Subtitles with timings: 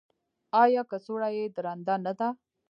[0.61, 2.27] ایا کڅوړه یې درنده نه ده؟